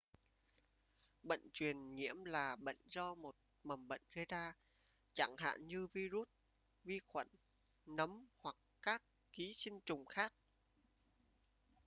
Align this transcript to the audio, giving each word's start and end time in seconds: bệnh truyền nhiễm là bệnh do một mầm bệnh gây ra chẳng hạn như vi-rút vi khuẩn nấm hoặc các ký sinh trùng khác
bệnh 1.23 1.49
truyền 1.53 1.95
nhiễm 1.95 2.23
là 2.23 2.55
bệnh 2.55 2.75
do 2.89 3.15
một 3.15 3.35
mầm 3.63 3.87
bệnh 3.87 4.01
gây 4.11 4.25
ra 4.29 4.53
chẳng 5.13 5.37
hạn 5.37 5.67
như 5.67 5.87
vi-rút 5.93 6.29
vi 6.83 6.99
khuẩn 6.99 7.27
nấm 7.85 8.27
hoặc 8.41 8.55
các 8.83 9.01
ký 9.33 9.53
sinh 9.53 9.79
trùng 9.85 10.05
khác 10.05 10.33